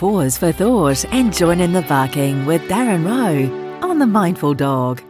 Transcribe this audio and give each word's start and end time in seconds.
pause 0.00 0.38
for 0.38 0.50
thought 0.50 1.04
and 1.12 1.30
join 1.30 1.60
in 1.60 1.74
the 1.74 1.82
barking 1.82 2.46
with 2.46 2.62
Darren 2.70 3.04
Rowe 3.04 3.86
on 3.86 3.98
The 3.98 4.06
Mindful 4.06 4.54
Dog. 4.54 5.02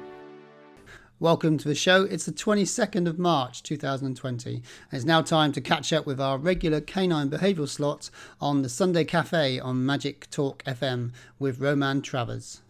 Welcome 1.20 1.58
to 1.58 1.68
the 1.68 1.76
show. 1.76 2.02
It's 2.02 2.24
the 2.24 2.32
22nd 2.32 3.06
of 3.06 3.16
March 3.16 3.62
2020, 3.62 4.54
and 4.54 4.62
it's 4.90 5.04
now 5.04 5.22
time 5.22 5.52
to 5.52 5.60
catch 5.60 5.92
up 5.92 6.06
with 6.06 6.20
our 6.20 6.38
regular 6.38 6.80
canine 6.80 7.30
behavioural 7.30 7.68
slots 7.68 8.10
on 8.40 8.62
the 8.62 8.68
Sunday 8.68 9.04
Cafe 9.04 9.60
on 9.60 9.86
Magic 9.86 10.28
Talk 10.28 10.64
FM 10.64 11.12
with 11.38 11.60
Roman 11.60 12.02
Travers. 12.02 12.60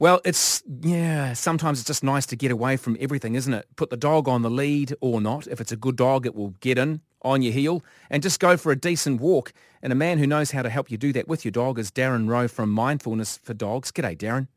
Well, 0.00 0.20
it's, 0.24 0.64
yeah, 0.80 1.32
sometimes 1.34 1.78
it's 1.78 1.86
just 1.86 2.02
nice 2.02 2.26
to 2.26 2.34
get 2.34 2.50
away 2.50 2.76
from 2.76 2.96
everything, 2.98 3.36
isn't 3.36 3.54
it? 3.54 3.68
Put 3.76 3.90
the 3.90 3.96
dog 3.96 4.26
on 4.26 4.42
the 4.42 4.50
lead 4.50 4.96
or 5.00 5.20
not. 5.20 5.46
If 5.46 5.60
it's 5.60 5.70
a 5.70 5.76
good 5.76 5.94
dog, 5.94 6.26
it 6.26 6.34
will 6.34 6.54
get 6.58 6.76
in 6.76 7.02
on 7.26 7.42
your 7.42 7.52
heel 7.52 7.84
and 8.08 8.22
just 8.22 8.40
go 8.40 8.56
for 8.56 8.72
a 8.72 8.76
decent 8.76 9.20
walk. 9.20 9.52
And 9.82 9.92
a 9.92 9.96
man 9.96 10.18
who 10.18 10.26
knows 10.26 10.52
how 10.52 10.62
to 10.62 10.70
help 10.70 10.90
you 10.90 10.96
do 10.96 11.12
that 11.12 11.28
with 11.28 11.44
your 11.44 11.52
dog 11.52 11.78
is 11.78 11.90
Darren 11.90 12.28
Rowe 12.28 12.48
from 12.48 12.70
Mindfulness 12.70 13.38
for 13.42 13.54
Dogs. 13.54 13.92
G'day, 13.92 14.16
Darren. 14.16 14.48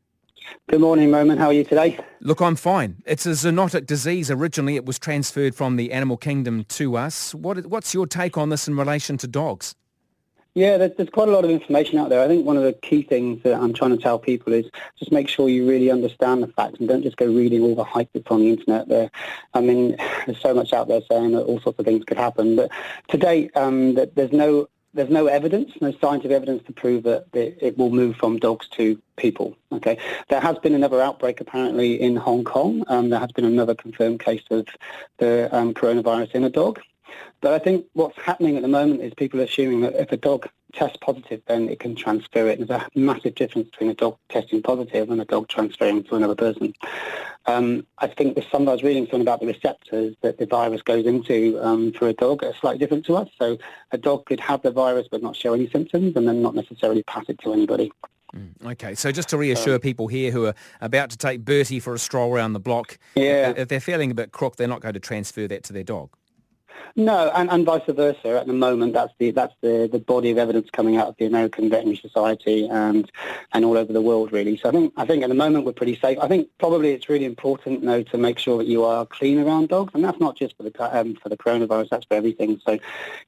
Good 0.68 0.80
morning, 0.80 1.12
Roman. 1.12 1.38
How 1.38 1.46
are 1.46 1.52
you 1.52 1.64
today? 1.64 1.98
Look, 2.20 2.40
I'm 2.40 2.56
fine. 2.56 3.02
It's 3.06 3.26
a 3.26 3.30
zoonotic 3.30 3.86
disease. 3.86 4.30
Originally, 4.30 4.76
it 4.76 4.84
was 4.84 4.98
transferred 4.98 5.54
from 5.54 5.76
the 5.76 5.92
animal 5.92 6.16
kingdom 6.16 6.64
to 6.70 6.96
us. 6.96 7.34
What, 7.34 7.66
what's 7.66 7.94
your 7.94 8.06
take 8.06 8.38
on 8.38 8.48
this 8.48 8.66
in 8.66 8.76
relation 8.76 9.16
to 9.18 9.28
dogs? 9.28 9.74
Yeah, 10.54 10.78
there's, 10.78 10.92
there's 10.96 11.10
quite 11.10 11.28
a 11.28 11.32
lot 11.32 11.44
of 11.44 11.50
information 11.50 11.98
out 11.98 12.08
there. 12.08 12.22
I 12.22 12.26
think 12.26 12.44
one 12.44 12.56
of 12.56 12.64
the 12.64 12.72
key 12.72 13.02
things 13.02 13.42
that 13.44 13.60
I'm 13.60 13.72
trying 13.72 13.92
to 13.96 14.02
tell 14.02 14.18
people 14.18 14.52
is 14.52 14.66
just 14.98 15.12
make 15.12 15.28
sure 15.28 15.48
you 15.48 15.68
really 15.68 15.90
understand 15.90 16.42
the 16.42 16.48
facts 16.48 16.80
and 16.80 16.88
don't 16.88 17.02
just 17.02 17.16
go 17.16 17.26
reading 17.26 17.62
all 17.62 17.76
the 17.76 17.84
hype 17.84 18.10
that's 18.12 18.26
on 18.30 18.40
the 18.40 18.50
internet. 18.50 18.88
There, 18.88 19.10
I 19.54 19.60
mean, 19.60 19.96
there's 20.26 20.40
so 20.40 20.52
much 20.52 20.72
out 20.72 20.88
there 20.88 21.02
saying 21.10 21.32
that 21.32 21.42
all 21.42 21.60
sorts 21.60 21.78
of 21.78 21.84
things 21.84 22.04
could 22.04 22.18
happen. 22.18 22.56
But 22.56 22.70
to 23.08 23.16
date, 23.16 23.56
um, 23.56 23.94
that 23.94 24.16
there's 24.16 24.32
no 24.32 24.68
there's 24.92 25.08
no 25.08 25.28
evidence, 25.28 25.70
no 25.80 25.92
scientific 26.00 26.32
evidence 26.32 26.64
to 26.66 26.72
prove 26.72 27.04
that 27.04 27.26
it 27.32 27.78
will 27.78 27.90
move 27.90 28.16
from 28.16 28.38
dogs 28.38 28.66
to 28.70 29.00
people. 29.16 29.56
Okay, 29.70 29.98
there 30.28 30.40
has 30.40 30.58
been 30.58 30.74
another 30.74 31.00
outbreak 31.00 31.40
apparently 31.40 32.00
in 32.00 32.16
Hong 32.16 32.42
Kong. 32.42 32.82
Um, 32.88 33.10
there 33.10 33.20
has 33.20 33.30
been 33.30 33.44
another 33.44 33.76
confirmed 33.76 34.18
case 34.18 34.42
of 34.50 34.66
the 35.18 35.48
um, 35.56 35.74
coronavirus 35.74 36.32
in 36.32 36.42
a 36.42 36.50
dog. 36.50 36.80
But 37.40 37.52
I 37.52 37.58
think 37.58 37.86
what's 37.94 38.18
happening 38.18 38.56
at 38.56 38.62
the 38.62 38.68
moment 38.68 39.00
is 39.02 39.14
people 39.14 39.40
are 39.40 39.44
assuming 39.44 39.80
that 39.80 39.94
if 39.94 40.12
a 40.12 40.16
dog 40.16 40.48
tests 40.72 40.98
positive, 41.00 41.42
then 41.46 41.68
it 41.68 41.80
can 41.80 41.94
transfer 41.94 42.48
it. 42.48 42.58
There's 42.58 42.70
a 42.70 42.86
massive 42.94 43.34
difference 43.34 43.70
between 43.70 43.90
a 43.90 43.94
dog 43.94 44.16
testing 44.28 44.62
positive 44.62 45.10
and 45.10 45.20
a 45.20 45.24
dog 45.24 45.48
transferring 45.48 46.04
to 46.04 46.14
another 46.14 46.34
person. 46.34 46.74
Um, 47.46 47.86
I 47.98 48.06
think 48.06 48.34
there's 48.34 48.50
some 48.50 48.68
I 48.68 48.72
was 48.72 48.82
reading 48.82 49.04
something 49.04 49.22
about 49.22 49.40
the 49.40 49.46
receptors 49.46 50.14
that 50.20 50.38
the 50.38 50.46
virus 50.46 50.82
goes 50.82 51.06
into 51.06 51.58
um, 51.62 51.92
for 51.92 52.08
a 52.08 52.12
dog 52.12 52.44
are 52.44 52.54
slightly 52.54 52.78
different 52.78 53.06
to 53.06 53.16
us. 53.16 53.28
So 53.38 53.58
a 53.92 53.98
dog 53.98 54.26
could 54.26 54.40
have 54.40 54.62
the 54.62 54.70
virus 54.70 55.08
but 55.10 55.22
not 55.22 55.36
show 55.36 55.54
any 55.54 55.68
symptoms 55.70 56.16
and 56.16 56.28
then 56.28 56.42
not 56.42 56.54
necessarily 56.54 57.02
pass 57.04 57.24
it 57.28 57.38
to 57.40 57.52
anybody. 57.52 57.90
Mm, 58.34 58.72
okay, 58.72 58.94
so 58.94 59.10
just 59.10 59.28
to 59.30 59.36
reassure 59.36 59.74
um, 59.74 59.80
people 59.80 60.06
here 60.06 60.30
who 60.30 60.46
are 60.46 60.54
about 60.80 61.10
to 61.10 61.16
take 61.16 61.44
Bertie 61.44 61.80
for 61.80 61.94
a 61.94 61.98
stroll 61.98 62.32
around 62.32 62.52
the 62.52 62.60
block, 62.60 62.98
yeah. 63.16 63.52
if 63.56 63.66
they're 63.66 63.80
feeling 63.80 64.12
a 64.12 64.14
bit 64.14 64.30
crook, 64.30 64.54
they're 64.54 64.68
not 64.68 64.80
going 64.80 64.94
to 64.94 65.00
transfer 65.00 65.48
that 65.48 65.64
to 65.64 65.72
their 65.72 65.82
dog. 65.82 66.10
No, 66.96 67.30
and, 67.34 67.50
and 67.50 67.64
vice 67.64 67.82
versa. 67.88 68.40
At 68.40 68.46
the 68.46 68.52
moment, 68.52 68.92
that's 68.92 69.12
the 69.18 69.30
that's 69.30 69.54
the, 69.60 69.88
the 69.90 69.98
body 69.98 70.30
of 70.30 70.38
evidence 70.38 70.70
coming 70.70 70.96
out 70.96 71.08
of 71.08 71.16
the 71.18 71.26
American 71.26 71.70
Veterinary 71.70 71.96
Society 71.96 72.68
and 72.68 73.10
and 73.52 73.64
all 73.64 73.76
over 73.76 73.92
the 73.92 74.00
world, 74.00 74.32
really. 74.32 74.56
So 74.56 74.68
I 74.68 74.72
think 74.72 74.92
I 74.96 75.06
think 75.06 75.22
at 75.22 75.28
the 75.28 75.34
moment 75.34 75.66
we're 75.66 75.72
pretty 75.72 75.96
safe. 75.96 76.18
I 76.20 76.28
think 76.28 76.48
probably 76.58 76.92
it's 76.92 77.08
really 77.08 77.24
important, 77.24 77.84
though, 77.84 78.02
to 78.02 78.18
make 78.18 78.38
sure 78.38 78.58
that 78.58 78.66
you 78.66 78.84
are 78.84 79.06
clean 79.06 79.38
around 79.38 79.68
dogs, 79.68 79.92
and 79.94 80.04
that's 80.04 80.20
not 80.20 80.36
just 80.36 80.56
for 80.56 80.62
the 80.62 80.98
um, 80.98 81.14
for 81.16 81.28
the 81.28 81.36
coronavirus. 81.36 81.90
That's 81.90 82.06
for 82.06 82.14
everything. 82.14 82.60
So, 82.66 82.78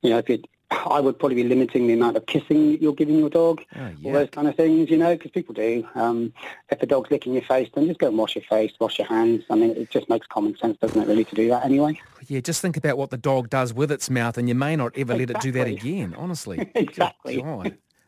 you 0.02 0.10
know, 0.10 0.18
if 0.18 0.28
you 0.28 0.42
I 0.72 1.00
would 1.00 1.18
probably 1.18 1.36
be 1.36 1.44
limiting 1.44 1.86
the 1.86 1.94
amount 1.94 2.16
of 2.16 2.26
kissing 2.26 2.80
you're 2.80 2.94
giving 2.94 3.18
your 3.18 3.30
dog, 3.30 3.62
oh, 3.76 3.90
all 4.04 4.12
those 4.12 4.30
kind 4.30 4.48
of 4.48 4.56
things, 4.56 4.90
you 4.90 4.96
know, 4.96 5.14
because 5.14 5.30
people 5.30 5.54
do. 5.54 5.86
Um, 5.94 6.32
if 6.70 6.80
the 6.80 6.86
dog's 6.86 7.10
licking 7.10 7.34
your 7.34 7.42
face, 7.42 7.68
then 7.74 7.86
just 7.86 8.00
go 8.00 8.08
and 8.08 8.18
wash 8.18 8.34
your 8.34 8.44
face, 8.44 8.72
wash 8.80 8.98
your 8.98 9.08
hands. 9.08 9.44
I 9.50 9.54
mean, 9.54 9.70
it 9.70 9.90
just 9.90 10.08
makes 10.08 10.26
common 10.26 10.56
sense, 10.56 10.78
doesn't 10.78 11.00
it, 11.00 11.08
really, 11.08 11.24
to 11.24 11.34
do 11.34 11.48
that 11.48 11.64
anyway? 11.64 12.00
Yeah, 12.26 12.40
just 12.40 12.60
think 12.60 12.76
about 12.76 12.98
what 12.98 13.10
the 13.10 13.16
dog 13.16 13.50
does 13.50 13.74
with 13.74 13.90
its 13.90 14.08
mouth, 14.10 14.38
and 14.38 14.48
you 14.48 14.54
may 14.54 14.76
not 14.76 14.92
ever 14.96 15.12
exactly. 15.12 15.26
let 15.26 15.30
it 15.30 15.40
do 15.40 15.52
that 15.52 15.66
again, 15.66 16.14
honestly. 16.16 16.70
exactly. 16.74 17.42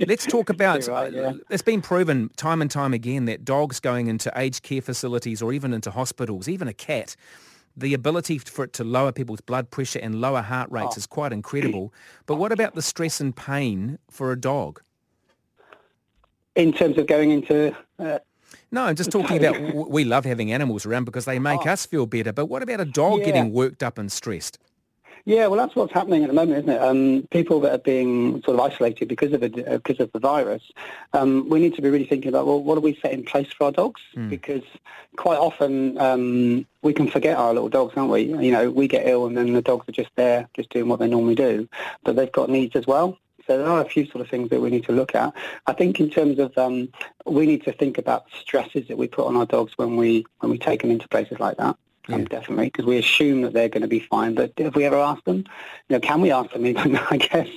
Let's 0.01 0.27
talk 0.27 0.51
about, 0.51 0.87
right, 0.89 1.13
yeah. 1.13 1.33
it's 1.51 1.63
been 1.63 1.83
proven 1.83 2.31
time 2.37 2.63
and 2.63 2.71
time 2.71 2.95
again 2.95 3.27
that 3.27 3.45
dogs 3.45 3.81
going 3.81 4.07
into 4.07 4.33
aged 4.37 4.63
care 4.63 4.83
facilities 4.83 5.43
or 5.43 5.53
even 5.53 5.73
into 5.73 5.91
hospitals, 5.91 6.49
even 6.49 6.69
a 6.69 6.73
cat, 6.73 7.17
the 7.77 7.95
ability 7.95 8.39
for 8.39 8.65
it 8.65 8.73
to 8.75 8.85
lower 8.85 9.13
people's 9.13 9.41
blood 9.41 9.71
pressure 9.71 9.99
and 9.99 10.21
lower 10.21 10.43
heart 10.43 10.71
rates 10.71 10.95
oh. 10.97 10.99
is 10.99 11.07
quite 11.07 11.33
incredible. 11.33 11.93
But 12.27 12.37
what 12.37 12.53
about 12.53 12.75
the 12.75 12.83
stress 12.83 13.21
and 13.21 13.35
pain 13.35 13.99
for 14.11 14.33
a 14.33 14.41
dog? 14.41 14.81
In 16.55 16.73
terms 16.73 16.99
of 16.99 17.07
going 17.07 17.31
into... 17.31 17.77
Uh, 17.99 18.19
no, 18.71 18.85
I'm 18.85 18.97
just 18.97 19.11
talking 19.11 19.37
about 19.45 19.91
we 19.91 20.05
love 20.05 20.25
having 20.25 20.53
animals 20.53 20.87
around 20.87 21.05
because 21.05 21.25
they 21.25 21.39
make 21.39 21.67
oh. 21.67 21.71
us 21.71 21.87
feel 21.87 22.07
better. 22.07 22.33
But 22.33 22.47
what 22.47 22.63
about 22.63 22.81
a 22.81 22.85
dog 22.85 23.21
yeah. 23.21 23.27
getting 23.27 23.53
worked 23.53 23.83
up 23.83 23.99
and 23.99 24.11
stressed? 24.11 24.59
Yeah, 25.27 25.47
well, 25.47 25.59
that's 25.59 25.75
what's 25.75 25.93
happening 25.93 26.23
at 26.23 26.29
the 26.29 26.35
moment, 26.35 26.59
isn't 26.59 26.71
it? 26.71 26.83
Um, 26.83 27.27
people 27.31 27.59
that 27.61 27.73
are 27.73 27.79
being 27.79 28.43
sort 28.43 28.59
of 28.59 28.61
isolated 28.61 29.09
because 29.09 29.33
of 29.33 29.43
uh, 29.43 29.49
because 29.49 29.99
of 29.99 30.13
the 30.13 30.19
virus. 30.19 30.63
Um, 31.15 31.49
we 31.49 31.61
need 31.61 31.75
to 31.77 31.83
be 31.83 31.89
really 31.89 32.05
thinking 32.05 32.29
about 32.29 32.47
well, 32.47 32.63
what 32.63 32.75
do 32.75 32.83
we 32.83 32.99
set 33.01 33.13
in 33.13 33.25
place 33.25 33.49
for 33.51 33.65
our 33.65 33.73
dogs? 33.73 34.03
Mm. 34.15 34.29
Because 34.29 34.63
quite 35.17 35.39
often 35.39 35.97
um, 35.99 36.67
we 36.83 36.93
can 36.93 37.09
forget 37.09 37.39
our 37.39 37.55
little 37.55 37.71
dogs, 37.71 37.95
aren't 37.97 38.11
we? 38.11 38.23
You 38.23 38.53
know, 38.53 38.71
we 38.71 38.87
get 38.87 39.07
ill 39.07 39.27
and 39.27 39.35
then 39.35 39.55
the 39.55 39.63
dogs 39.63 39.89
are 39.89 39.93
just 39.93 40.11
there, 40.17 40.47
just 40.53 40.69
doing 40.69 40.89
what 40.89 40.99
they 40.99 41.09
normally 41.09 41.37
do, 41.37 41.69
but 42.03 42.17
they've 42.17 42.31
got 42.31 42.51
needs 42.51 42.77
as 42.77 42.87
well. 42.87 43.19
So 43.47 43.59
there 43.59 43.67
are 43.67 43.81
a 43.81 43.89
few 43.89 44.07
sort 44.07 44.21
of 44.21 44.29
things 44.29 44.51
that 44.51 44.61
we 44.61 44.71
need 44.71 44.85
to 44.85 44.93
look 44.93 45.15
at. 45.15 45.35
I 45.67 45.73
think 45.73 46.01
in 46.01 46.11
terms 46.11 46.39
of 46.39 46.57
um, 46.59 46.89
we 47.25 47.47
need 47.47 47.65
to 47.65 47.73
think 47.73 47.97
about 47.97 48.27
stresses 48.39 48.89
that 48.89 48.99
we 48.99 49.07
put 49.07 49.27
on 49.27 49.37
our 49.37 49.47
dogs 49.47 49.73
when 49.77 49.97
we 49.97 50.27
when 50.41 50.51
we 50.51 50.59
take 50.59 50.83
them 50.83 50.91
into 50.91 51.09
places 51.09 51.41
like 51.41 51.57
that. 51.57 51.77
Um, 52.09 52.21
yeah. 52.21 52.27
definitely, 52.27 52.67
because 52.67 52.85
we 52.85 52.99
assume 52.99 53.43
that 53.43 53.55
they're 53.55 53.69
going 53.69 53.83
to 53.83 53.89
be 53.89 54.01
fine. 54.01 54.35
But 54.35 54.53
if 54.57 54.75
we 54.75 54.85
ever 54.85 54.99
ask 54.99 55.25
them, 55.25 55.39
you 55.39 55.45
know, 55.97 56.01
can 56.01 56.21
we 56.21 56.31
ask 56.31 56.53
them 56.53 56.67
even? 56.67 56.97
I 57.11 57.17
guess, 57.17 57.49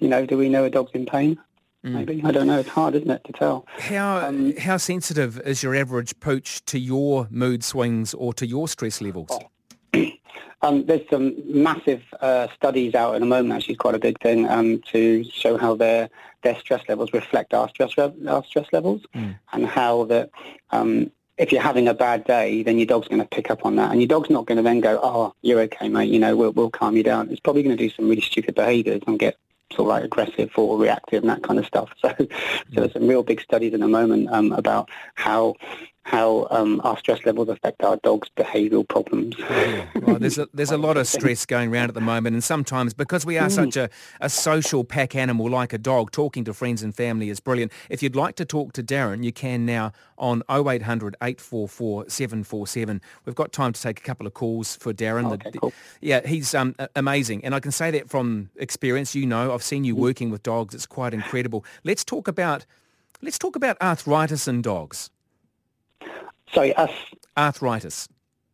you 0.00 0.08
know, 0.08 0.26
do 0.26 0.36
we 0.36 0.48
know 0.48 0.64
a 0.64 0.70
dog's 0.70 0.92
in 0.92 1.06
pain? 1.06 1.38
Mm. 1.84 1.92
Maybe 1.92 2.22
I 2.24 2.32
don't 2.32 2.46
know. 2.46 2.58
It's 2.58 2.68
hard, 2.68 2.94
isn't 2.96 3.10
it, 3.10 3.22
to 3.24 3.32
tell? 3.32 3.66
How 3.78 4.26
um, 4.26 4.56
how 4.56 4.76
sensitive 4.76 5.40
is 5.40 5.62
your 5.62 5.74
average 5.74 6.18
pooch 6.20 6.64
to 6.66 6.78
your 6.78 7.28
mood 7.30 7.62
swings 7.62 8.14
or 8.14 8.34
to 8.34 8.46
your 8.46 8.66
stress 8.68 9.00
levels? 9.00 9.28
Oh. 9.30 10.06
um, 10.62 10.86
there's 10.86 11.08
some 11.08 11.36
massive 11.46 12.02
uh, 12.20 12.48
studies 12.54 12.94
out 12.94 13.14
at 13.14 13.20
the 13.20 13.26
moment. 13.26 13.54
Actually, 13.54 13.76
quite 13.76 13.94
a 13.94 14.00
big 14.00 14.20
thing 14.20 14.48
um, 14.48 14.80
to 14.92 15.24
show 15.24 15.56
how 15.56 15.76
their 15.76 16.10
their 16.42 16.58
stress 16.58 16.82
levels 16.88 17.12
reflect 17.12 17.54
our 17.54 17.68
stress 17.68 17.96
our 17.96 18.44
stress 18.44 18.66
levels, 18.72 19.02
mm. 19.14 19.38
and 19.52 19.66
how 19.66 20.04
that 20.04 20.30
um, 20.72 21.12
if 21.38 21.52
you're 21.52 21.62
having 21.62 21.88
a 21.88 21.94
bad 21.94 22.24
day, 22.24 22.62
then 22.62 22.78
your 22.78 22.86
dog's 22.86 23.08
going 23.08 23.22
to 23.22 23.28
pick 23.28 23.50
up 23.50 23.64
on 23.64 23.76
that, 23.76 23.92
and 23.92 24.00
your 24.00 24.08
dog's 24.08 24.30
not 24.30 24.46
going 24.46 24.56
to 24.56 24.62
then 24.62 24.80
go, 24.80 24.98
"Oh, 25.02 25.34
you're 25.42 25.60
okay, 25.60 25.88
mate. 25.88 26.10
You 26.10 26.18
know, 26.18 26.36
we'll 26.36 26.52
we'll 26.52 26.70
calm 26.70 26.96
you 26.96 27.02
down." 27.02 27.30
It's 27.30 27.40
probably 27.40 27.62
going 27.62 27.76
to 27.76 27.82
do 27.82 27.90
some 27.90 28.08
really 28.08 28.20
stupid 28.20 28.54
behaviours 28.54 29.02
and 29.06 29.18
get 29.18 29.36
sort 29.72 29.80
of 29.80 29.86
like 29.88 30.04
aggressive 30.04 30.50
or 30.56 30.78
reactive 30.78 31.22
and 31.22 31.30
that 31.30 31.42
kind 31.42 31.58
of 31.58 31.66
stuff. 31.66 31.90
So, 32.00 32.14
so 32.18 32.80
there's 32.80 32.92
some 32.92 33.06
real 33.06 33.22
big 33.22 33.40
studies 33.40 33.74
in 33.74 33.80
the 33.80 33.88
moment 33.88 34.28
um, 34.30 34.52
about 34.52 34.88
how 35.14 35.54
how 36.04 36.46
um, 36.50 36.80
our 36.84 36.96
stress 36.96 37.24
levels 37.26 37.48
affect 37.48 37.82
our 37.82 37.96
dog's 37.98 38.28
behavioural 38.36 38.88
problems. 38.88 39.36
Well, 39.94 40.18
there's 40.18 40.38
a, 40.38 40.48
there's 40.54 40.70
a 40.70 40.78
lot 40.78 40.96
of 40.96 41.06
stress 41.06 41.44
going 41.44 41.70
around 41.70 41.88
at 41.88 41.94
the 41.94 42.00
moment, 42.00 42.34
and 42.34 42.42
sometimes 42.42 42.94
because 42.94 43.26
we 43.26 43.36
are 43.36 43.50
such 43.50 43.76
a, 43.76 43.90
a 44.20 44.30
social 44.30 44.84
pack 44.84 45.14
animal 45.14 45.50
like 45.50 45.72
a 45.72 45.78
dog, 45.78 46.12
talking 46.12 46.44
to 46.44 46.54
friends 46.54 46.82
and 46.82 46.94
family 46.94 47.28
is 47.28 47.40
brilliant. 47.40 47.72
If 47.90 48.02
you'd 48.02 48.16
like 48.16 48.36
to 48.36 48.46
talk 48.46 48.72
to 48.74 48.82
Darren, 48.82 49.22
you 49.22 49.32
can 49.32 49.66
now 49.66 49.92
on 50.16 50.42
0800 50.50 51.16
844 51.20 52.08
747. 52.08 53.02
We've 53.24 53.34
got 53.34 53.52
time 53.52 53.72
to 53.72 53.80
take 53.80 53.98
a 53.98 54.02
couple 54.02 54.26
of 54.26 54.32
calls 54.34 54.76
for 54.76 54.94
Darren. 54.94 55.30
Okay, 55.32 55.50
the, 55.50 55.58
cool. 55.58 55.72
Yeah, 56.00 56.26
he's 56.26 56.54
um, 56.54 56.74
amazing, 56.96 57.44
and 57.44 57.54
I 57.54 57.60
can 57.60 57.72
say 57.72 57.90
that 57.90 58.08
from 58.08 58.50
experience. 58.56 59.14
You 59.14 59.26
know, 59.26 59.52
I've 59.52 59.62
seen 59.62 59.84
you 59.84 59.94
mm. 59.94 59.98
working 59.98 60.30
with 60.30 60.42
dogs. 60.42 60.74
It's 60.74 60.86
quite 60.86 61.12
incredible. 61.12 61.64
Let's 61.84 62.04
talk 62.04 62.28
about 62.28 62.64
let's 63.20 63.38
talk 63.38 63.56
about 63.56 63.76
arthritis 63.82 64.48
in 64.48 64.62
dogs. 64.62 65.10
Sorry, 66.52 66.74
us. 66.74 66.90
Arthritis. 67.36 68.08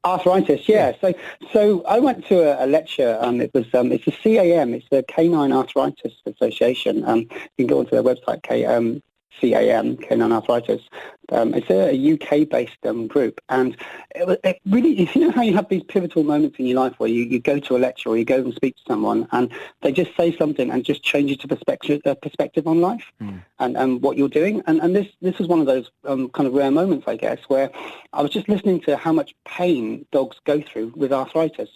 Arthritis, 0.05 0.69
yeah. 0.69 0.89
yeah. 0.89 0.93
So, 1.01 1.15
so 1.53 1.85
I 1.85 1.99
went 1.99 2.27
to 2.27 2.61
a, 2.61 2.65
a 2.65 2.67
lecture. 2.67 3.19
Um, 3.21 3.41
it 3.41 3.51
was 3.55 3.65
um, 3.75 3.91
it's 3.91 4.07
a 4.07 4.11
CAM. 4.11 4.75
It's 4.75 4.87
the 4.91 5.03
Canine 5.05 5.53
Arthritis 5.53 6.13
Association. 6.27 7.05
Um, 7.07 7.21
you 7.57 7.65
can 7.65 7.67
go 7.67 7.79
onto 7.79 7.93
their 7.93 8.03
website, 8.03 8.43
K, 8.43 8.67
um, 8.67 9.03
CAM, 9.41 9.97
Canine 9.97 10.33
Arthritis. 10.33 10.83
Um, 11.33 11.55
it's 11.55 11.71
a, 11.71 11.95
a 11.95 12.15
UK-based 12.15 12.85
um, 12.85 13.07
group, 13.07 13.41
and 13.49 13.77
it, 14.15 14.41
it 14.45 14.61
really, 14.67 15.09
you 15.15 15.21
know 15.21 15.31
how 15.31 15.43
you 15.43 15.55
have 15.55 15.69
these 15.69 15.83
pivotal 15.85 16.25
moments 16.25 16.59
in 16.59 16.67
your 16.67 16.81
life 16.81 16.95
where 16.99 17.09
you, 17.09 17.25
you 17.25 17.41
go 17.41 17.59
to 17.59 17.77
a 17.77 17.79
lecture 17.79 18.11
or 18.11 18.17
you 18.17 18.25
go 18.25 18.37
and 18.37 18.55
speak 18.55 18.77
to 18.77 18.83
someone, 18.87 19.27
and 19.33 19.51
they 19.83 19.93
just 19.93 20.17
say 20.17 20.37
something 20.37 20.71
and 20.71 20.85
just 20.85 21.03
changes 21.03 21.39
your 21.43 21.49
perspective 21.49 22.01
uh, 22.05 22.15
perspective 22.15 22.67
on 22.67 22.81
life 22.81 23.13
mm. 23.21 23.41
and, 23.59 23.77
and 23.77 24.03
what 24.03 24.17
you're 24.17 24.29
doing. 24.29 24.63
And, 24.67 24.81
and 24.81 24.95
this 24.95 25.09
this 25.23 25.39
was 25.39 25.49
one 25.49 25.61
of 25.61 25.67
those 25.67 25.91
um, 26.05 26.29
kind 26.31 26.47
of 26.47 26.55
rare 26.55 26.71
moments, 26.71 27.05
I 27.07 27.17
guess, 27.17 27.39
where 27.49 27.71
I 28.13 28.23
was 28.23 28.31
just 28.31 28.49
listening 28.49 28.81
to 28.83 28.97
how 28.97 29.13
much 29.13 29.35
pain 29.47 30.07
dogs 30.13 30.37
go 30.45 30.61
through 30.61 30.93
with 30.97 31.13
arthritis, 31.13 31.71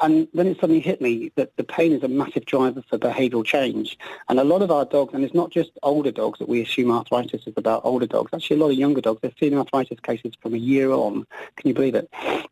and 0.00 0.28
then 0.32 0.46
it 0.46 0.60
suddenly 0.60 0.80
hit 0.80 1.00
me 1.00 1.32
that 1.34 1.56
the 1.56 1.64
pain 1.64 1.92
is 1.92 2.02
a 2.02 2.08
massive 2.08 2.44
driver 2.44 2.82
for 2.88 2.98
behavioural 2.98 3.44
change. 3.44 3.98
And 4.28 4.38
a 4.38 4.44
lot 4.44 4.62
of 4.62 4.70
our 4.70 4.84
dogs, 4.84 5.12
and 5.12 5.24
it's 5.24 5.34
not 5.34 5.50
just 5.50 5.70
older 5.82 6.12
dogs 6.12 6.38
that 6.38 6.48
we 6.48 6.62
assume 6.62 6.90
arthritis 6.90 7.46
is 7.46 7.54
about 7.56 7.82
older 7.84 8.06
dogs. 8.06 8.30
Actually, 8.32 8.56
a 8.56 8.60
lot 8.60 8.70
of 8.70 8.78
younger 8.88 9.00
dogs, 9.00 9.20
they're 9.22 9.38
seeing 9.38 9.56
arthritis 9.56 10.00
cases 10.00 10.32
from 10.40 10.54
a 10.54 10.58
year 10.58 10.90
on. 10.90 11.26
Can 11.56 11.68
you 11.68 11.74
believe 11.74 11.94
it? 11.94 12.08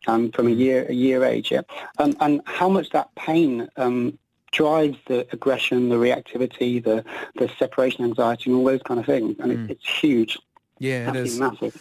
Um, 0.07 0.31
from 0.31 0.47
a 0.47 0.51
year 0.51 0.87
a 0.89 0.93
year 0.93 1.25
age, 1.25 1.51
yeah. 1.51 1.63
Um, 1.99 2.15
and 2.21 2.41
how 2.45 2.69
much 2.69 2.91
that 2.91 3.09
pain 3.17 3.69
um, 3.77 4.19
drives 4.53 4.99
the 5.07 5.27
aggression, 5.33 5.89
the 5.89 5.97
reactivity, 5.97 6.83
the 6.83 7.05
the 7.39 7.51
separation 7.59 8.05
anxiety, 8.05 8.51
and 8.51 8.59
all 8.59 8.65
those 8.65 8.83
kind 8.83 9.01
of 9.01 9.07
things. 9.07 9.37
And 9.41 9.51
mm. 9.51 9.65
it, 9.65 9.73
it's 9.73 9.89
huge. 10.03 10.39
Yeah, 10.79 11.11
it 11.11 11.17
is 11.17 11.41
massive. 11.41 11.75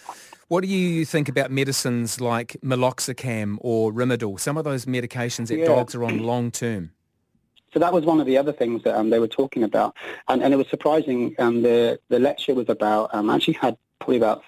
What 0.47 0.61
do 0.61 0.67
you 0.67 1.05
think 1.05 1.27
about 1.27 1.51
medicines 1.51 2.21
like 2.21 2.57
meloxicam 2.63 3.57
or 3.61 3.91
Rimadyl, 3.91 4.39
some 4.39 4.57
of 4.57 4.63
those 4.63 4.85
medications 4.85 5.47
that 5.47 5.57
yeah. 5.57 5.65
dogs 5.65 5.95
are 5.95 6.03
on 6.03 6.19
long 6.19 6.51
term? 6.51 6.91
So 7.73 7.79
that 7.79 7.91
was 7.91 8.05
one 8.05 8.21
of 8.21 8.25
the 8.25 8.37
other 8.37 8.53
things 8.53 8.83
that 8.83 8.95
um, 8.95 9.09
they 9.09 9.19
were 9.19 9.27
talking 9.27 9.63
about. 9.63 9.97
And, 10.29 10.41
and 10.41 10.53
it 10.53 10.57
was 10.57 10.69
surprising. 10.69 11.35
Um, 11.39 11.61
the, 11.61 11.99
the 12.07 12.19
lecture 12.19 12.53
was 12.53 12.69
about, 12.69 13.13
um, 13.13 13.29
actually 13.29 13.55
had 13.55 13.75
probably 14.05 14.17
about 14.17 14.43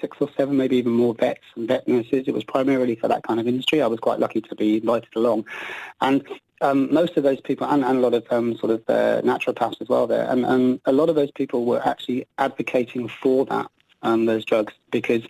six 0.00 0.16
or 0.20 0.28
seven, 0.36 0.56
maybe 0.56 0.76
even 0.76 0.92
more 0.92 1.14
vets 1.14 1.44
and 1.54 1.68
vet 1.68 1.86
nurses. 1.86 2.24
It 2.26 2.34
was 2.34 2.44
primarily 2.44 2.96
for 2.96 3.08
that 3.08 3.22
kind 3.22 3.38
of 3.38 3.46
industry. 3.46 3.80
I 3.80 3.86
was 3.86 4.00
quite 4.00 4.18
lucky 4.18 4.40
to 4.40 4.54
be 4.56 4.78
invited 4.78 5.08
along. 5.14 5.46
And 6.00 6.26
um, 6.60 6.92
most 6.92 7.16
of 7.16 7.22
those 7.22 7.40
people, 7.40 7.68
and, 7.68 7.84
and 7.84 7.98
a 7.98 8.00
lot 8.00 8.14
of 8.14 8.26
um, 8.30 8.56
sort 8.56 8.72
of 8.72 8.82
uh, 8.88 9.22
naturopaths 9.22 9.80
as 9.80 9.88
well 9.88 10.06
there, 10.08 10.28
and, 10.28 10.44
and 10.44 10.80
a 10.86 10.92
lot 10.92 11.08
of 11.08 11.14
those 11.14 11.30
people 11.30 11.64
were 11.64 11.86
actually 11.86 12.26
advocating 12.38 13.08
for 13.08 13.46
that 13.46 13.70
um, 14.02 14.26
those 14.26 14.44
drugs 14.44 14.74
because 14.90 15.22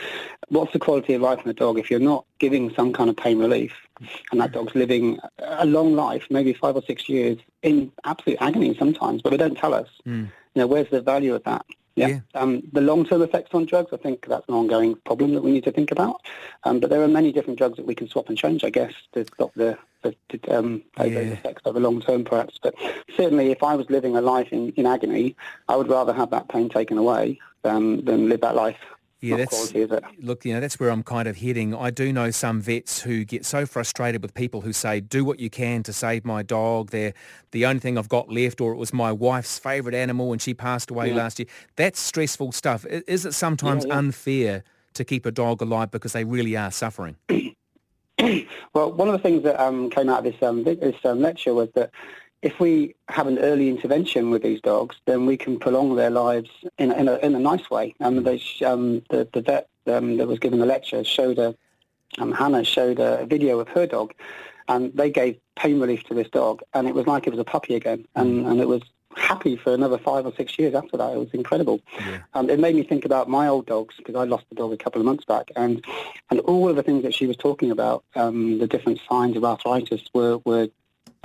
what's 0.49 0.73
the 0.73 0.79
quality 0.79 1.15
of 1.15 1.23
life 1.23 1.41
in 1.45 1.51
a 1.51 1.55
dog 1.55 1.79
if 1.79 1.91
you're 1.91 2.01
not 2.01 2.25
giving 2.39 2.73
some 2.75 2.93
kind 2.93 3.09
of 3.09 3.17
pain 3.17 3.39
relief 3.39 3.73
and 4.31 4.41
that 4.41 4.53
dog's 4.53 4.75
living 4.75 5.19
a 5.39 5.65
long 5.65 5.95
life, 5.95 6.27
maybe 6.31 6.53
five 6.53 6.77
or 6.77 6.83
six 6.83 7.09
years 7.09 7.39
in 7.63 7.93
absolute 8.05 8.39
agony 8.41 8.77
sometimes, 8.77 9.23
but 9.23 9.31
they 9.31 9.37
don't 9.37 9.57
tell 9.57 9.75
us. 9.75 9.89
Mm. 10.07 10.31
You 10.55 10.63
know, 10.63 10.67
where's 10.67 10.91
the 10.91 11.01
value 11.01 11.35
of 11.35 11.45
that? 11.45 11.65
Yeah. 11.97 12.09
yeah. 12.09 12.21
Um, 12.35 12.63
the 12.73 12.83
long-term 12.83 13.23
effects 13.23 13.51
on 13.55 13.65
drugs, 13.65 13.91
I 13.93 13.97
think 13.97 14.27
that's 14.27 14.47
an 14.49 14.55
ongoing 14.55 14.97
problem 15.05 15.35
that 15.35 15.43
we 15.43 15.51
need 15.51 15.65
to 15.65 15.73
think 15.73 15.91
about. 15.91 16.21
Um, 16.65 16.79
but 16.79 16.91
there 16.91 17.03
are 17.03 17.09
many 17.09 17.33
different 17.33 17.59
drugs 17.59 17.77
that 17.77 17.87
we 17.87 17.95
can 17.95 18.09
swap 18.09 18.29
and 18.29 18.39
change, 18.39 18.63
I 18.65 18.71
guess, 18.71 18.93
to 19.13 19.25
stop 19.25 19.53
the, 19.55 19.79
the, 20.03 20.15
the 20.29 20.57
um, 20.57 20.83
yeah. 20.99 21.07
effects 21.07 21.63
over 21.65 21.81
the 21.81 21.89
long 21.89 22.01
term, 22.01 22.25
perhaps. 22.25 22.59
But 22.63 22.75
certainly, 23.17 23.51
if 23.51 23.63
I 23.63 23.75
was 23.75 23.89
living 23.91 24.17
a 24.17 24.21
life 24.21 24.53
in, 24.53 24.71
in 24.73 24.87
agony, 24.87 25.35
I 25.69 25.77
would 25.77 25.89
rather 25.89 26.13
have 26.13 26.31
that 26.31 26.49
pain 26.49 26.69
taken 26.69 26.99
away 26.99 27.41
than, 27.63 28.05
than 28.05 28.29
live 28.29 28.43
that 28.43 28.55
life 28.55 28.79
yeah, 29.21 29.37
that's 29.37 29.73
look, 30.21 30.45
you 30.45 30.53
know, 30.53 30.61
that's 30.61 30.79
where 30.79 30.91
I'm 30.91 31.03
kind 31.03 31.27
of 31.27 31.39
heading. 31.39 31.75
I 31.75 31.91
do 31.91 32.13
know 32.13 32.31
some 32.31 32.61
vets 32.61 33.01
who 33.01 33.25
get 33.25 33.47
so 33.47 33.65
frustrated 33.65 34.21
with 34.21 34.35
people 34.35 34.61
who 34.61 34.75
say, 34.75 35.01
"Do 35.01 35.25
what 35.25 35.41
you 35.41 35.49
can 35.49 35.83
to 35.85 35.93
save 35.93 36.25
my 36.27 36.43
dog. 36.43 36.91
They're 36.91 37.15
the 37.51 37.65
only 37.65 37.81
thing 37.81 37.97
I've 37.97 38.11
got 38.11 38.29
left, 38.29 38.61
or 38.61 38.73
it 38.73 38.77
was 38.77 38.93
my 38.93 39.11
wife's 39.13 39.59
favourite 39.59 39.97
animal 39.97 40.33
and 40.33 40.43
she 40.43 40.53
passed 40.53 40.91
away 40.91 41.09
yeah. 41.09 41.17
last 41.17 41.39
year." 41.39 41.47
That's 41.77 41.99
stressful 41.99 42.53
stuff. 42.53 42.85
Is 42.85 43.25
it 43.25 43.33
sometimes 43.33 43.87
yeah, 43.87 43.97
unfair 43.97 44.65
to 44.95 45.05
keep 45.05 45.25
a 45.25 45.31
dog 45.31 45.63
alive 45.63 45.91
because 45.91 46.13
they 46.13 46.25
really 46.25 46.55
are 46.55 46.71
suffering? 46.71 47.17
well, 48.75 48.93
one 48.93 49.09
of 49.09 49.13
the 49.13 49.19
things 49.19 49.45
that 49.45 49.59
um, 49.59 49.89
came 49.89 50.11
out 50.11 50.27
of 50.27 50.33
this 50.33 50.43
um, 50.43 50.63
this 50.65 50.97
um, 51.05 51.21
lecture 51.21 51.55
was 51.55 51.71
that 51.75 51.91
if 52.47 52.61
we 52.61 52.95
have 53.09 53.27
an 53.27 53.39
early 53.41 53.69
intervention 53.69 54.31
with 54.31 54.43
these 54.45 54.61
dogs, 54.61 54.95
then 55.05 55.27
we 55.27 55.37
can 55.37 55.59
prolong 55.59 55.97
their 55.97 56.11
lives 56.11 56.49
in, 56.79 56.93
in, 56.93 57.09
a, 57.09 57.17
in 57.17 57.35
a 57.35 57.41
nice 57.41 57.69
way. 57.71 57.93
Um, 57.99 58.23
they, 58.23 58.41
um, 58.65 59.03
the, 59.11 59.29
the 59.33 59.41
vet 59.41 59.69
um, 59.89 60.17
that 60.19 60.29
was 60.29 60.39
giving 60.39 60.61
the 60.61 60.67
lecture 60.67 61.03
showed 61.03 61.41
a, 61.41 61.57
um, 62.19 62.31
Hannah 62.31 62.63
showed 62.63 63.01
a 63.01 63.27
video 63.27 63.59
of 63.59 63.67
her 63.71 63.85
dog, 63.85 64.15
and 64.69 64.93
they 64.95 65.11
gave 65.11 65.41
pain 65.57 65.81
relief 65.81 66.05
to 66.05 66.15
this 66.15 66.31
dog, 66.31 66.63
and 66.73 66.87
it 66.87 66.95
was 66.95 67.09
like 67.09 67.27
it 67.27 67.31
was 67.31 67.41
a 67.41 67.45
puppy 67.45 67.75
again, 67.75 68.07
and, 68.15 68.45
mm. 68.45 68.49
and 68.49 68.61
it 68.61 68.69
was 68.69 68.83
happy 69.17 69.57
for 69.57 69.75
another 69.75 69.99
five 69.99 70.25
or 70.25 70.33
six 70.37 70.57
years 70.57 70.75
after 70.75 70.97
that. 70.99 71.15
It 71.15 71.19
was 71.19 71.31
incredible. 71.33 71.81
Yeah. 71.99 72.19
Um, 72.35 72.49
it 72.49 72.61
made 72.61 72.77
me 72.77 72.85
think 72.85 73.05
about 73.05 73.29
my 73.29 73.49
old 73.49 73.67
dogs 73.67 73.97
because 73.97 74.15
I 74.15 74.23
lost 74.23 74.45
the 74.51 74.55
dog 74.55 74.73
a 74.73 74.77
couple 74.77 75.01
of 75.01 75.05
months 75.05 75.25
back, 75.25 75.51
and 75.57 75.85
and 76.31 76.39
all 76.41 76.69
of 76.69 76.77
the 76.77 76.85
things 76.85 77.03
that 77.03 77.15
she 77.15 77.27
was 77.27 77.37
talking 77.37 77.73
about, 77.73 78.05
um, 78.15 78.61
the 78.61 78.69
different 78.69 79.01
signs 79.11 79.37
of 79.37 79.45
arthritis 79.45 80.05
were 80.15 80.39
were 80.45 80.69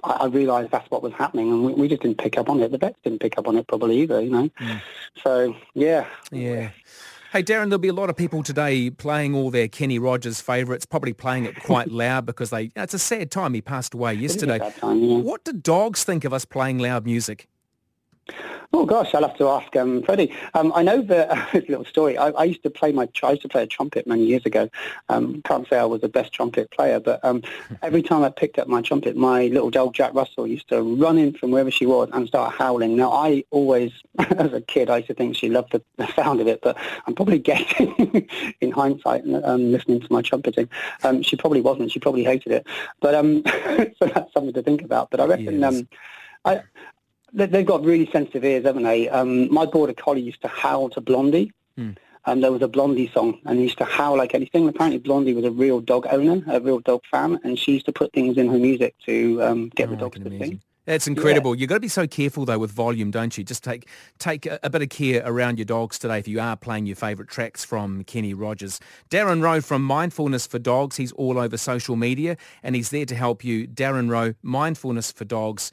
I, 0.03 0.25
realised 0.25 0.71
that's 0.71 0.89
what 0.89 1.03
was 1.03 1.13
happening, 1.13 1.51
and 1.51 1.63
we, 1.63 1.73
we, 1.73 1.87
just 1.87 2.01
didn't 2.01 2.17
pick 2.17 2.37
up 2.37 2.49
on 2.49 2.61
it. 2.61 2.71
The 2.71 2.77
vets 2.77 2.97
didn't 3.03 3.19
pick 3.19 3.37
up 3.37 3.47
on 3.47 3.57
it 3.57 3.67
probably 3.67 4.01
either, 4.01 4.21
you 4.21 4.29
know. 4.29 4.49
Mm. 4.59 4.81
So 5.23 5.55
yeah, 5.73 6.07
yeah. 6.31 6.71
Hey 7.31 7.43
Darren, 7.43 7.65
there'll 7.65 7.77
be 7.79 7.87
a 7.87 7.93
lot 7.93 8.09
of 8.09 8.17
people 8.17 8.43
today 8.43 8.89
playing 8.89 9.35
all 9.35 9.51
their 9.51 9.67
Kenny 9.67 9.99
Rogers 9.99 10.41
favourites, 10.41 10.85
probably 10.85 11.13
playing 11.13 11.45
it 11.45 11.61
quite 11.63 11.87
loud 11.91 12.25
because 12.25 12.49
they. 12.49 12.71
It's 12.75 12.93
a 12.93 12.99
sad 12.99 13.31
time. 13.31 13.53
He 13.53 13.61
passed 13.61 13.93
away 13.93 14.15
yesterday. 14.15 14.59
Time, 14.77 14.99
yeah. 14.99 15.17
What 15.17 15.43
do 15.45 15.53
dogs 15.53 16.03
think 16.03 16.25
of 16.25 16.33
us 16.33 16.45
playing 16.45 16.79
loud 16.79 17.05
music? 17.05 17.47
Oh 18.73 18.85
gosh, 18.85 19.13
I'll 19.13 19.27
have 19.27 19.37
to 19.37 19.49
ask 19.49 19.75
um, 19.75 20.01
Freddie. 20.01 20.33
Um, 20.53 20.71
I 20.73 20.81
know 20.81 21.01
that 21.01 21.29
uh, 21.55 21.59
little 21.67 21.83
story. 21.83 22.17
I, 22.17 22.29
I, 22.29 22.45
used 22.45 22.63
to 22.63 22.69
play 22.69 22.93
my 22.93 23.07
I 23.21 23.31
used 23.31 23.41
to 23.41 23.49
play 23.49 23.63
a 23.63 23.67
trumpet 23.67 24.07
many 24.07 24.25
years 24.25 24.45
ago. 24.45 24.69
Um, 25.09 25.41
can't 25.43 25.67
say 25.67 25.77
I 25.77 25.83
was 25.83 26.01
the 26.01 26.07
best 26.07 26.31
trumpet 26.31 26.71
player, 26.71 26.99
but 26.99 27.23
um, 27.23 27.43
every 27.81 28.01
time 28.01 28.23
I 28.23 28.29
picked 28.29 28.57
up 28.59 28.69
my 28.69 28.81
trumpet, 28.81 29.17
my 29.17 29.47
little 29.47 29.69
dog 29.69 29.93
Jack 29.93 30.13
Russell 30.13 30.47
used 30.47 30.69
to 30.69 30.81
run 30.81 31.17
in 31.17 31.33
from 31.33 31.51
wherever 31.51 31.69
she 31.69 31.85
was 31.85 32.09
and 32.13 32.27
start 32.27 32.55
howling. 32.55 32.95
Now 32.95 33.11
I 33.11 33.43
always, 33.51 33.91
as 34.19 34.53
a 34.53 34.61
kid, 34.61 34.89
I 34.89 34.97
used 34.97 35.07
to 35.07 35.15
think 35.15 35.35
she 35.35 35.49
loved 35.49 35.73
the, 35.73 35.81
the 35.97 36.07
sound 36.13 36.39
of 36.39 36.47
it, 36.47 36.61
but 36.61 36.77
I'm 37.05 37.13
probably 37.13 37.39
guessing 37.39 38.29
in 38.61 38.71
hindsight, 38.71 39.23
um, 39.43 39.71
listening 39.71 39.99
to 39.99 40.07
my 40.09 40.21
trumpeting, 40.21 40.69
um, 41.03 41.23
she 41.23 41.35
probably 41.35 41.61
wasn't. 41.61 41.91
She 41.91 41.99
probably 41.99 42.23
hated 42.23 42.53
it. 42.53 42.67
But 43.01 43.15
um, 43.15 43.43
so 43.99 44.05
that's 44.05 44.31
something 44.33 44.53
to 44.53 44.63
think 44.63 44.81
about. 44.81 45.11
But 45.11 45.19
I 45.19 45.25
reckon. 45.25 45.59
Yes. 45.59 45.83
I, 46.43 46.63
they've 47.33 47.65
got 47.65 47.83
really 47.83 48.09
sensitive 48.11 48.43
ears, 48.43 48.65
haven't 48.65 48.83
they? 48.83 49.09
Um, 49.09 49.53
my 49.53 49.65
border 49.65 49.93
collie 49.93 50.21
used 50.21 50.41
to 50.41 50.47
howl 50.47 50.89
to 50.91 51.01
Blondie. 51.01 51.51
Mm. 51.77 51.97
And 52.25 52.43
there 52.43 52.51
was 52.51 52.61
a 52.61 52.67
Blondie 52.67 53.09
song, 53.11 53.39
and 53.45 53.57
he 53.57 53.63
used 53.63 53.79
to 53.79 53.83
howl 53.83 54.15
like 54.15 54.35
anything. 54.35 54.67
Apparently, 54.67 54.99
Blondie 54.99 55.33
was 55.33 55.43
a 55.43 55.49
real 55.49 55.79
dog 55.79 56.05
owner, 56.11 56.43
a 56.47 56.61
real 56.61 56.79
dog 56.79 57.01
fan, 57.09 57.39
and 57.43 57.57
she 57.57 57.71
used 57.73 57.87
to 57.87 57.91
put 57.91 58.13
things 58.13 58.37
in 58.37 58.47
her 58.47 58.59
music 58.59 58.93
to 59.07 59.41
um, 59.41 59.69
get 59.69 59.87
oh, 59.89 59.91
the 59.91 59.97
dogs 59.97 60.19
to 60.19 60.29
sing. 60.29 60.61
That's 60.85 61.07
incredible. 61.07 61.53
Yeah. 61.53 61.61
You've 61.61 61.69
got 61.69 61.75
to 61.75 61.81
be 61.81 61.87
so 61.87 62.07
careful 62.07 62.45
though 62.45 62.57
with 62.57 62.71
volume, 62.71 63.11
don't 63.11 63.37
you? 63.37 63.43
Just 63.43 63.63
take 63.63 63.87
take 64.17 64.47
a, 64.47 64.59
a, 64.63 64.69
bit 64.69 64.81
of 64.81 64.89
care 64.89 65.21
around 65.23 65.59
your 65.59 65.65
dogs 65.65 65.99
today 65.99 66.17
if 66.17 66.27
you 66.27 66.39
are 66.39 66.57
playing 66.57 66.87
your 66.87 66.95
favourite 66.95 67.29
tracks 67.29 67.63
from 67.63 68.03
Kenny 68.03 68.33
Rogers. 68.33 68.79
Darren 69.09 69.43
Rowe 69.43 69.61
from 69.61 69.83
Mindfulness 69.83 70.47
for 70.47 70.57
Dogs. 70.57 70.97
He's 70.97 71.11
all 71.13 71.37
over 71.37 71.55
social 71.55 71.95
media 71.95 72.35
and 72.63 72.75
he's 72.75 72.89
there 72.89 73.05
to 73.05 73.15
help 73.15 73.43
you. 73.43 73.67
Darren 73.67 74.09
Rowe, 74.09 74.33
Mindfulness 74.41 75.11
for 75.11 75.23
Dogs. 75.23 75.71